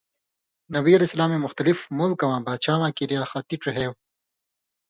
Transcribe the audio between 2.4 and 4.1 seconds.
باچھاواں کیریا خَطی ڇِہېو،